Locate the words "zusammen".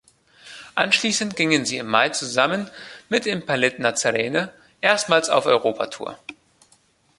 2.09-2.71